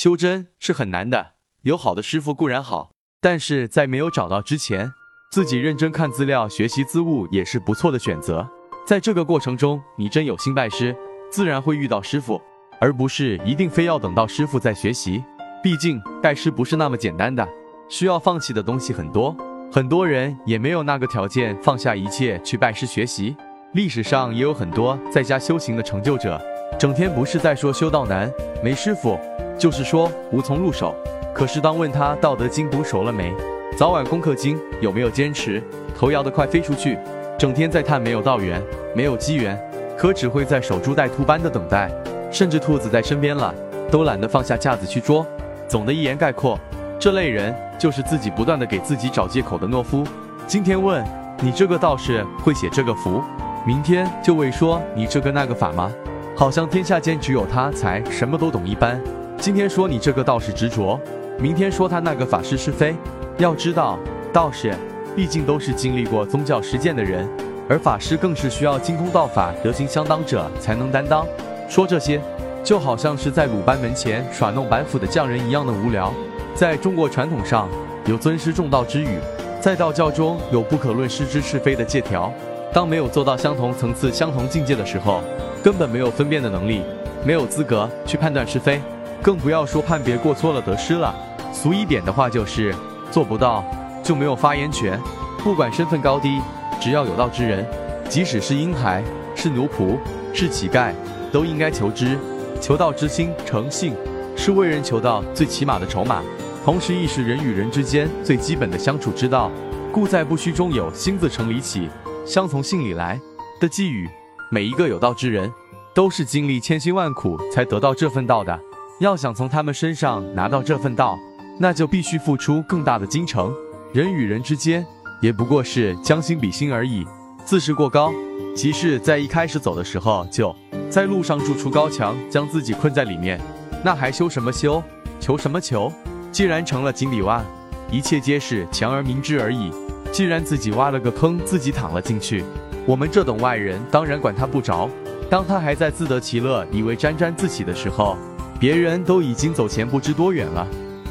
[0.00, 4.90] 修真是很难的，有好的师傅固然好，但是在没有找到之前，
[5.30, 8.48] 自己认真看资料、学习资物也是不错的选择。
[8.86, 10.96] 在这个过程中，你真有心拜师，
[11.30, 12.40] 自然会遇到师傅，
[12.80, 15.22] 而不是一定非要等到师傅再学习。
[15.62, 17.46] 毕竟拜师不是那么简单的，
[17.90, 19.36] 需要放弃的东西很多，
[19.70, 23.36] 很多人也没有那个条件放下一切去拜师学习。
[23.74, 26.40] 历史上也有很多在家修行的成就者，
[26.78, 28.32] 整天不是在说修道难、
[28.64, 29.20] 没师傅，
[29.60, 30.94] 就是说无从入手。
[31.34, 33.32] 可是当问他《道德经》读熟了没，
[33.76, 35.62] 早晚功课经有没有坚持，
[35.94, 36.98] 头摇得快飞出去，
[37.38, 38.60] 整天在叹没有道缘、
[38.96, 39.56] 没有机缘，
[39.98, 41.90] 可只会在守株待兔般的等待，
[42.32, 43.54] 甚至兔子在身边了，
[43.90, 45.26] 都懒得放下架子去捉。
[45.68, 46.58] 总的一言概括，
[46.98, 50.02] 这类人就是自己不断的给自己找借口的懦夫。
[50.46, 51.04] 今天问
[51.42, 53.22] 你这个道士会写这个符？
[53.66, 55.92] 明天就会说你这个那个法吗？
[56.34, 58.98] 好像天下间只有他才什么都懂一般。
[59.40, 61.00] 今天说你这个道士执着，
[61.38, 62.94] 明天说他那个法师是非。
[63.38, 63.98] 要知道，
[64.34, 64.74] 道士
[65.16, 67.26] 毕竟都是经历过宗教实践的人，
[67.66, 71.26] 而法师更是需要精通道法、德行相当者才能担当。
[71.70, 72.20] 说这些，
[72.62, 76.12] 就好像是在鲁班门前耍弄板斧的匠人一样的无聊。
[76.54, 77.66] 在中国传统上，
[78.04, 79.16] 有尊师重道之语，
[79.58, 82.30] 在道教中有不可论师之是非的戒条。
[82.74, 85.22] 当没有做到相同层次、相同境界的时候，
[85.64, 86.82] 根本没有分辨的能力，
[87.24, 88.82] 没有资格去判断是非，
[89.22, 91.14] 更不要说判别过错了得失了。
[91.52, 92.74] 俗一点的话就是，
[93.10, 93.64] 做不到
[94.02, 94.98] 就没有发言权。
[95.42, 96.40] 不管身份高低，
[96.80, 97.66] 只要有道之人，
[98.08, 99.02] 即使是婴孩、
[99.34, 99.98] 是奴仆、
[100.32, 100.92] 是乞丐，
[101.32, 102.18] 都应该求知。
[102.60, 103.94] 求道之心、诚信，
[104.36, 106.22] 是为人求道最起码的筹码，
[106.64, 109.50] 同时亦是人与人之间最基本的相处之道。
[109.92, 111.88] 故在不虚中有“心”字成理起。
[112.26, 113.18] 相从信里来
[113.60, 114.08] 的寄语，
[114.50, 115.50] 每一个有道之人，
[115.94, 118.60] 都是经历千辛万苦才得到这份道的。
[119.00, 121.18] 要想从他们身上拿到这份道，
[121.58, 123.50] 那就必须付出更大的精诚。
[123.94, 124.86] 人与人之间，
[125.22, 127.06] 也不过是将心比心而已。
[127.42, 128.12] 自视过高，
[128.54, 130.54] 即是在一开始走的时候就
[130.90, 133.40] 在路上筑出高墙，将自己困在里面，
[133.82, 134.82] 那还修什么修？
[135.18, 135.90] 求什么求？
[136.30, 137.42] 既然成了井底蛙，
[137.90, 139.72] 一切皆是强而明之而已。
[140.12, 142.44] 既然自己挖了个坑，自己躺了进去，
[142.84, 144.90] 我们这等外人当然管他不着。
[145.30, 148.18] 当他还在自得其乐，以为沾沾自喜的时候，
[148.60, 150.68] 别人都已经走前不知多远了。